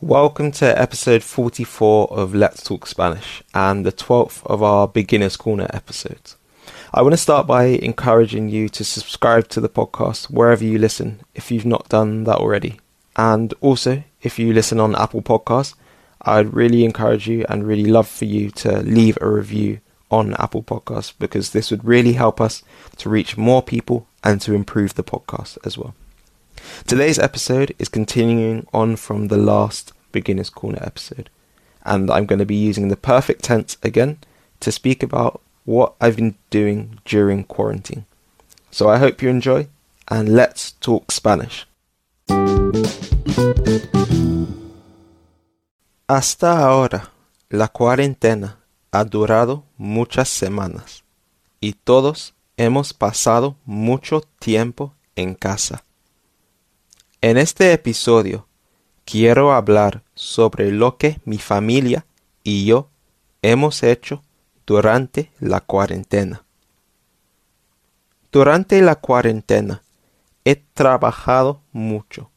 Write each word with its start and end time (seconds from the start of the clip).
Welcome 0.00 0.52
to 0.52 0.80
episode 0.80 1.24
44 1.24 2.12
of 2.12 2.32
Let's 2.32 2.62
Talk 2.62 2.86
Spanish 2.86 3.42
and 3.52 3.84
the 3.84 3.90
12th 3.90 4.46
of 4.46 4.62
our 4.62 4.86
Beginner's 4.86 5.36
Corner 5.36 5.66
episodes. 5.70 6.36
I 6.94 7.02
want 7.02 7.14
to 7.14 7.16
start 7.16 7.48
by 7.48 7.64
encouraging 7.64 8.48
you 8.48 8.68
to 8.68 8.84
subscribe 8.84 9.48
to 9.48 9.60
the 9.60 9.68
podcast 9.68 10.30
wherever 10.30 10.62
you 10.62 10.78
listen 10.78 11.22
if 11.34 11.50
you've 11.50 11.66
not 11.66 11.88
done 11.88 12.22
that 12.24 12.38
already. 12.38 12.78
And 13.16 13.52
also, 13.60 14.04
if 14.22 14.38
you 14.38 14.52
listen 14.52 14.78
on 14.78 14.94
Apple 14.94 15.20
Podcasts, 15.20 15.74
I'd 16.22 16.54
really 16.54 16.84
encourage 16.84 17.26
you 17.26 17.44
and 17.48 17.66
really 17.66 17.90
love 17.90 18.06
for 18.06 18.24
you 18.24 18.52
to 18.52 18.78
leave 18.82 19.18
a 19.20 19.28
review 19.28 19.80
on 20.12 20.34
Apple 20.34 20.62
Podcasts 20.62 21.12
because 21.18 21.50
this 21.50 21.72
would 21.72 21.84
really 21.84 22.12
help 22.12 22.40
us 22.40 22.62
to 22.98 23.10
reach 23.10 23.36
more 23.36 23.62
people 23.62 24.06
and 24.22 24.40
to 24.42 24.54
improve 24.54 24.94
the 24.94 25.02
podcast 25.02 25.58
as 25.64 25.76
well. 25.76 25.96
Today's 26.86 27.18
episode 27.18 27.74
is 27.78 27.88
continuing 27.88 28.66
on 28.72 28.96
from 28.96 29.28
the 29.28 29.36
last 29.36 29.92
Beginner's 30.12 30.50
Corner 30.50 30.78
episode, 30.82 31.30
and 31.84 32.10
I'm 32.10 32.26
going 32.26 32.38
to 32.38 32.46
be 32.46 32.54
using 32.54 32.88
the 32.88 32.96
perfect 32.96 33.44
tense 33.44 33.76
again 33.82 34.18
to 34.60 34.72
speak 34.72 35.02
about 35.02 35.40
what 35.64 35.94
I've 36.00 36.16
been 36.16 36.36
doing 36.50 36.98
during 37.04 37.44
quarantine. 37.44 38.06
So 38.70 38.88
I 38.88 38.98
hope 38.98 39.22
you 39.22 39.28
enjoy, 39.28 39.68
and 40.08 40.28
let's 40.30 40.72
talk 40.72 41.12
Spanish. 41.12 41.66
Hasta 46.08 46.46
ahora, 46.46 47.10
la 47.50 47.68
cuarentena 47.68 48.56
ha 48.92 49.04
durado 49.04 49.64
muchas 49.76 50.28
semanas 50.30 51.02
y 51.60 51.74
todos 51.84 52.32
hemos 52.56 52.92
pasado 52.94 53.56
mucho 53.66 54.22
tiempo 54.38 54.94
en 55.16 55.34
casa. 55.34 55.84
En 57.20 57.36
este 57.36 57.72
episodio 57.72 58.46
quiero 59.04 59.52
hablar 59.52 60.04
sobre 60.14 60.70
lo 60.70 60.98
que 60.98 61.20
mi 61.24 61.38
familia 61.38 62.06
y 62.44 62.64
yo 62.64 62.90
hemos 63.42 63.82
hecho 63.82 64.22
durante 64.64 65.32
la 65.40 65.60
cuarentena. 65.60 66.44
Durante 68.30 68.80
la 68.82 68.94
cuarentena 68.94 69.82
he 70.44 70.54
trabajado 70.54 71.60
mucho. 71.72 72.30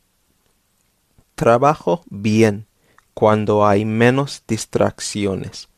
Trabajo 1.35 2.01
bien 2.09 2.65
cuando 3.13 3.67
hay 3.67 3.85
menos 3.85 4.41
distracciones. 4.47 5.69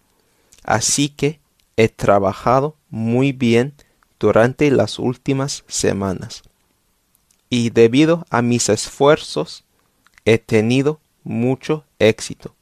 Así 0.64 1.10
que 1.10 1.42
he 1.76 1.90
trabajado 1.90 2.78
muy 2.90 3.34
bien 3.34 3.74
durante 4.18 4.72
las 4.72 4.98
últimas 4.98 5.66
semanas. 5.68 6.44
Y 7.56 7.70
debido 7.70 8.26
a 8.32 8.42
mis 8.42 8.68
esfuerzos 8.68 9.64
he 10.26 10.40
tenido 10.40 11.00
mucho 11.24 11.86
éxito. 12.00 12.56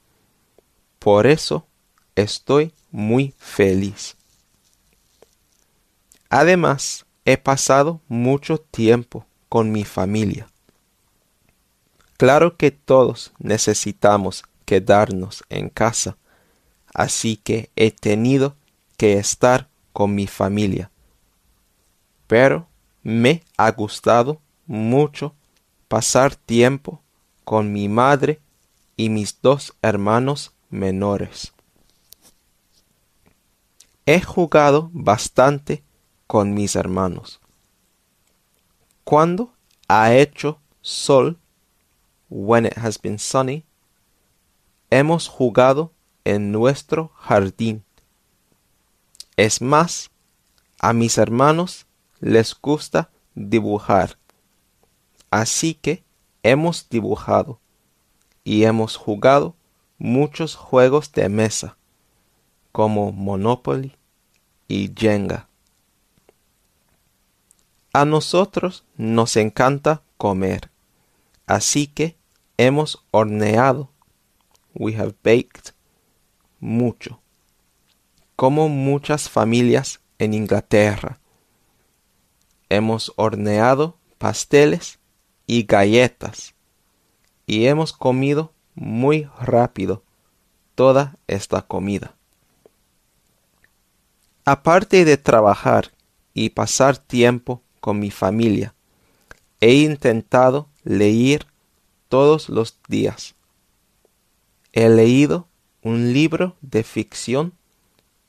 Por 0.98 1.26
eso 1.26 1.66
estoy 2.14 2.74
muy 2.90 3.32
feliz. 3.38 4.18
Además, 6.28 7.06
he 7.24 7.38
pasado 7.38 8.02
mucho 8.06 8.58
tiempo 8.58 9.24
con 9.48 9.72
mi 9.72 9.84
familia. 9.84 10.46
Claro 12.18 12.58
que 12.58 12.70
todos 12.70 13.32
necesitamos 13.38 14.44
quedarnos 14.66 15.42
en 15.48 15.70
casa, 15.70 16.18
así 16.92 17.38
que 17.38 17.70
he 17.76 17.92
tenido 17.92 18.56
que 18.98 19.14
estar 19.14 19.70
con 19.94 20.14
mi 20.14 20.26
familia. 20.26 20.90
Pero 22.26 22.68
me 23.02 23.42
ha 23.56 23.70
gustado 23.70 24.38
mucho 24.72 25.34
pasar 25.86 26.34
tiempo 26.34 27.02
con 27.44 27.74
mi 27.74 27.90
madre 27.90 28.40
y 28.96 29.10
mis 29.10 29.38
dos 29.42 29.74
hermanos 29.82 30.54
menores. 30.70 31.52
He 34.06 34.22
jugado 34.22 34.88
bastante 34.94 35.84
con 36.26 36.54
mis 36.54 36.74
hermanos. 36.74 37.38
Cuando 39.04 39.52
ha 39.88 40.14
hecho 40.14 40.58
sol, 40.80 41.38
when 42.30 42.64
it 42.64 42.78
has 42.78 42.98
been 42.98 43.18
sunny, 43.18 43.66
hemos 44.88 45.28
jugado 45.28 45.92
en 46.24 46.50
nuestro 46.50 47.12
jardín. 47.16 47.84
Es 49.36 49.60
más, 49.60 50.10
a 50.80 50.94
mis 50.94 51.18
hermanos 51.18 51.86
les 52.20 52.54
gusta 52.58 53.10
dibujar. 53.34 54.16
Así 55.32 55.72
que 55.72 56.04
hemos 56.42 56.90
dibujado 56.90 57.58
y 58.44 58.64
hemos 58.64 58.96
jugado 58.96 59.56
muchos 59.96 60.56
juegos 60.56 61.10
de 61.12 61.30
mesa 61.30 61.78
como 62.70 63.12
Monopoly 63.12 63.96
y 64.68 64.92
Jenga. 64.94 65.48
A 67.94 68.04
nosotros 68.04 68.84
nos 68.98 69.36
encanta 69.36 70.02
comer, 70.18 70.70
así 71.46 71.86
que 71.86 72.14
hemos 72.58 73.02
horneado, 73.10 73.88
we 74.74 74.94
have 74.94 75.14
baked, 75.24 75.72
mucho, 76.60 77.22
como 78.36 78.68
muchas 78.68 79.30
familias 79.30 79.98
en 80.18 80.34
Inglaterra. 80.34 81.20
Hemos 82.68 83.14
horneado 83.16 83.96
pasteles 84.18 84.98
y 85.46 85.64
galletas 85.64 86.54
y 87.46 87.66
hemos 87.66 87.92
comido 87.92 88.52
muy 88.74 89.28
rápido 89.40 90.02
toda 90.74 91.16
esta 91.26 91.62
comida. 91.62 92.14
Aparte 94.44 95.04
de 95.04 95.16
trabajar 95.16 95.92
y 96.34 96.50
pasar 96.50 96.96
tiempo 96.98 97.62
con 97.80 97.98
mi 97.98 98.10
familia, 98.10 98.74
he 99.60 99.74
intentado 99.74 100.68
leer 100.82 101.46
todos 102.08 102.48
los 102.48 102.78
días. 102.88 103.34
He 104.72 104.88
leído 104.88 105.46
un 105.82 106.12
libro 106.12 106.56
de 106.60 106.82
ficción 106.82 107.52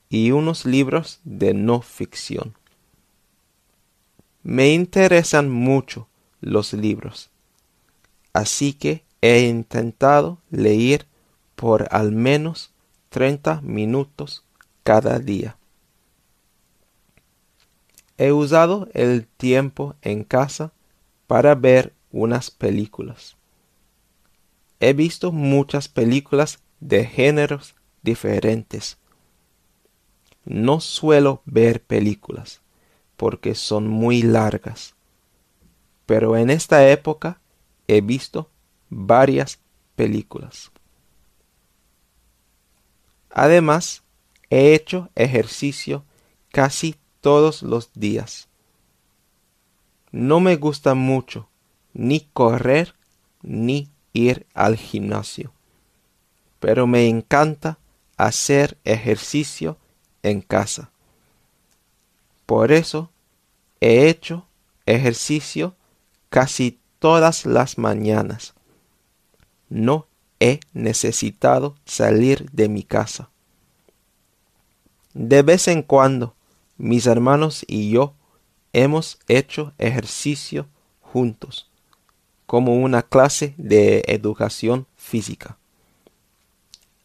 y 0.10 0.32
unos 0.32 0.66
libros 0.66 1.20
de 1.24 1.54
no 1.54 1.82
ficción. 1.82 2.54
Me 4.44 4.74
interesan 4.74 5.50
mucho 5.50 6.08
los 6.44 6.74
libros, 6.74 7.30
así 8.34 8.74
que 8.74 9.04
he 9.22 9.48
intentado 9.48 10.40
leer 10.52 11.06
por 11.56 11.88
al 11.92 12.12
menos 12.12 12.72
30 13.10 13.62
minutos 13.62 14.44
cada 14.84 15.20
día. 15.20 15.58
He 18.18 18.32
usado 18.32 18.88
el 18.94 19.26
tiempo 19.26 19.96
en 20.02 20.24
casa 20.24 20.72
para 21.28 21.56
ver 21.56 21.94
unas 22.12 22.52
películas. 22.52 23.36
He 24.80 24.94
visto 24.94 25.32
muchas 25.32 25.88
películas 25.88 26.60
de 26.80 27.06
géneros 27.06 27.76
diferentes. 28.02 28.98
No 30.46 30.82
suelo 30.82 31.42
ver 31.46 31.82
películas 31.82 32.62
porque 33.16 33.56
son 33.56 33.88
muy 33.88 34.22
largas, 34.22 34.96
pero 36.06 36.38
en 36.38 36.50
esta 36.50 36.88
época 36.88 37.40
he 37.88 38.02
visto 38.02 38.50
varias 38.90 39.60
películas. 39.96 40.72
Además, 43.30 44.04
he 44.50 44.74
hecho 44.74 45.10
ejercicio 45.16 46.06
casi 46.52 46.96
todos 47.22 47.64
los 47.64 47.92
días. 47.94 48.48
No 50.12 50.40
me 50.40 50.56
gusta 50.58 50.94
mucho 50.94 51.50
ni 51.94 52.22
correr 52.34 52.96
ni 53.42 53.90
ir 54.14 54.46
al 54.54 54.78
gimnasio, 54.78 55.52
pero 56.60 56.86
me 56.86 57.08
encanta 57.08 57.80
hacer 58.18 58.78
ejercicio 58.84 59.78
en 60.22 60.42
casa. 60.42 60.92
Por 62.46 62.72
eso 62.72 63.10
he 63.82 64.08
hecho 64.08 64.46
ejercicio 64.86 65.76
casi 66.34 66.80
todas 66.98 67.46
las 67.46 67.78
mañanas. 67.78 68.56
No 69.70 70.08
he 70.40 70.62
necesitado 70.74 71.76
salir 71.86 72.50
de 72.50 72.70
mi 72.70 72.82
casa. 72.82 73.30
De 75.14 75.44
vez 75.44 75.68
en 75.68 75.84
cuando 75.84 76.34
mis 76.76 77.06
hermanos 77.06 77.64
y 77.68 77.92
yo 77.92 78.16
hemos 78.74 79.20
hecho 79.28 79.74
ejercicio 79.78 80.66
juntos, 81.02 81.70
como 82.48 82.78
una 82.82 83.04
clase 83.04 83.54
de 83.58 84.04
educación 84.08 84.88
física. 84.96 85.60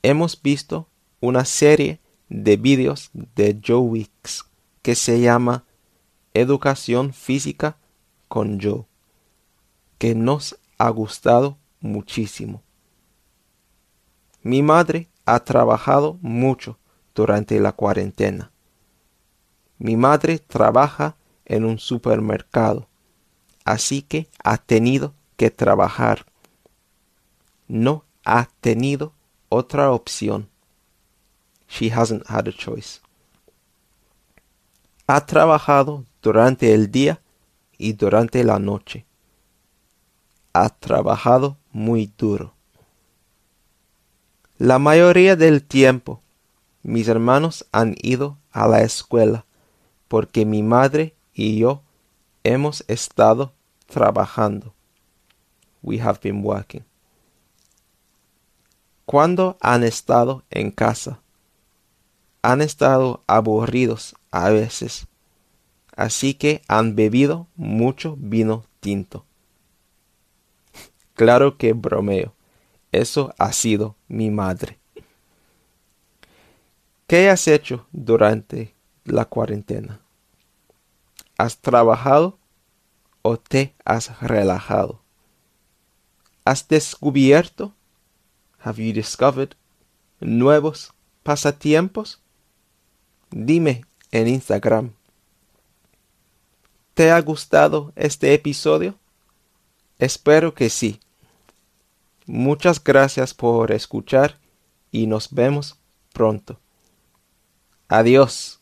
Hemos 0.03 0.41
visto 0.41 0.89
una 1.21 1.45
serie 1.45 2.01
de 2.31 2.57
vídeos 2.57 3.11
de 3.13 3.61
Joe 3.63 3.77
Wicks 3.77 4.47
que 4.81 4.95
se 4.95 5.21
llama 5.21 5.65
Educación 6.33 7.13
Física 7.13 7.77
con 8.29 8.59
Joe, 8.59 8.87
que 9.99 10.15
nos 10.15 10.59
ha 10.79 10.89
gustado 10.91 11.59
muchísimo. 11.81 12.63
Mi 14.43 14.63
madre 14.63 15.09
ha 15.27 15.41
trabajado 15.41 16.19
mucho 16.23 16.79
durante 17.15 17.59
la 17.61 17.73
cuarentena. 17.73 18.51
Mi 19.79 19.97
madre 19.97 20.39
trabaja 20.39 21.17
en 21.45 21.65
un 21.65 21.79
supermercado, 21.79 22.89
así 23.65 24.03
que 24.03 24.29
ha 24.43 24.57
tenido 24.57 25.15
que 25.37 25.51
trabajar. 25.51 26.27
No 27.67 28.05
ha 28.25 28.49
tenido 28.61 29.13
otra 29.49 29.91
opción. 29.91 30.49
She 31.69 31.93
hasn't 31.93 32.25
had 32.29 32.49
a 32.49 32.53
choice. 32.53 33.01
Ha 35.07 35.27
trabajado 35.27 36.05
durante 36.23 36.73
el 36.73 36.91
día 36.91 37.21
y 37.77 37.93
durante 37.93 38.45
la 38.45 38.59
noche. 38.59 39.08
Ha 40.61 40.71
trabajado 40.71 41.57
muy 41.71 42.13
duro. 42.19 42.53
La 44.57 44.81
mayoría 44.81 45.37
del 45.37 45.63
tiempo 45.63 46.21
mis 46.83 47.07
hermanos 47.07 47.65
han 47.71 47.95
ido 48.03 48.39
a 48.51 48.67
la 48.67 48.83
escuela 48.83 49.45
porque 50.09 50.45
mi 50.45 50.65
madre 50.65 51.15
y 51.33 51.59
yo 51.59 51.83
hemos 52.43 52.85
estado 52.89 53.53
trabajando. 53.87 54.75
We 55.81 56.01
have 56.01 56.19
been 56.21 56.45
working. 56.45 56.85
Cuando 59.05 59.59
han 59.61 59.85
estado 59.85 60.43
en 60.51 60.73
casa, 60.73 61.21
han 62.43 62.63
estado 62.63 63.23
aburridos 63.29 64.17
a 64.33 64.51
veces, 64.51 65.07
así 65.95 66.35
que 66.35 66.63
han 66.67 66.97
bebido 66.97 67.47
mucho 67.55 68.17
vino 68.19 68.65
tinto. 68.81 69.28
Claro 71.19 71.57
que 71.57 71.73
bromeo. 71.73 72.33
Eso 72.93 73.35
ha 73.39 73.53
sido 73.53 73.97
mi 74.07 74.31
madre. 74.31 74.79
¿Qué 77.09 77.29
has 77.29 77.49
hecho 77.49 77.89
durante 77.91 78.73
la 79.05 79.25
cuarentena? 79.25 80.01
¿Has 81.37 81.59
trabajado 81.59 82.39
o 83.23 83.37
te 83.37 83.75
has 83.85 84.21
relajado? 84.21 85.03
¿Has 86.45 86.69
descubierto? 86.69 87.75
Have 88.61 88.81
you 88.81 88.93
discovered 88.93 89.57
nuevos 90.21 90.95
pasatiempos? 91.25 92.23
Dime 93.33 93.85
en 94.13 94.29
Instagram. 94.29 94.93
¿Te 96.95 97.11
ha 97.11 97.21
gustado 97.21 97.93
este 97.97 98.33
episodio? 98.35 98.95
Espero 99.99 100.55
que 100.55 100.71
sí. 100.71 101.01
Muchas 102.29 102.85
gracias 102.85 103.33
por 103.33 103.73
escuchar 103.73 104.37
y 104.93 105.07
nos 105.07 105.31
vemos 105.31 105.79
pronto. 106.13 106.61
Adiós. 107.89 108.61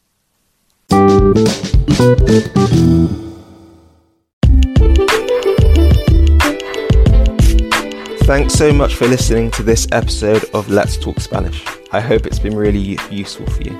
Thanks 8.25 8.55
so 8.55 8.73
much 8.73 8.95
for 8.95 9.09
listening 9.09 9.51
to 9.51 9.65
this 9.65 9.89
episode 9.91 10.45
of 10.55 10.69
Let's 10.69 10.97
Talk 10.97 11.19
Spanish. 11.19 11.65
I 11.91 11.99
hope 11.99 12.25
it's 12.25 12.39
been 12.39 12.57
really 12.57 12.97
useful 13.11 13.47
for 13.47 13.65
you. 13.65 13.77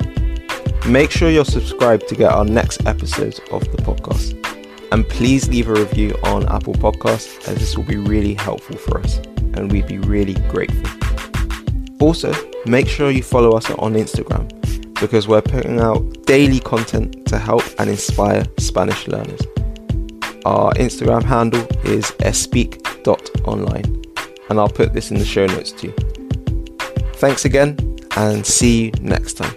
Make 0.89 1.13
sure 1.13 1.31
you're 1.31 1.45
subscribed 1.45 2.09
to 2.09 2.17
get 2.17 2.33
our 2.33 2.45
next 2.45 2.85
episodes 2.87 3.41
of 3.53 3.63
the 3.71 3.79
podcast. 3.85 4.35
And 4.91 5.09
please 5.09 5.49
leave 5.49 5.69
a 5.69 5.75
review 5.75 6.17
on 6.25 6.49
Apple 6.49 6.75
Podcasts, 6.75 7.47
as 7.47 7.59
this 7.59 7.77
will 7.77 7.85
be 7.85 7.99
really 7.99 8.35
helpful 8.35 8.77
for 8.79 8.99
us 8.99 9.21
and 9.57 9.71
we'd 9.73 9.87
be 9.87 9.99
really 9.99 10.35
grateful. 10.49 10.89
Also, 12.01 12.33
make 12.67 12.89
sure 12.89 13.11
you 13.11 13.23
follow 13.23 13.57
us 13.57 13.71
on 13.71 13.95
Instagram 13.95 14.49
because 15.01 15.29
we're 15.29 15.43
putting 15.43 15.81
out 15.81 16.01
daily 16.27 16.61
content 16.61 17.27
to 17.27 17.39
help 17.39 17.63
and 17.79 17.91
inspire 17.91 18.45
Spanish 18.59 19.09
learners. 19.09 19.41
Our 20.45 20.73
Instagram 20.75 21.23
handle 21.23 21.67
is 21.85 22.13
espeak.online, 22.21 24.03
and 24.49 24.61
I'll 24.61 24.69
put 24.69 24.93
this 24.93 25.11
in 25.11 25.19
the 25.19 25.25
show 25.25 25.47
notes 25.47 25.73
too. 25.73 25.93
Thanks 27.15 27.45
again, 27.45 27.77
and 28.17 28.45
see 28.47 28.87
you 28.87 28.93
next 29.01 29.35
time. 29.35 29.55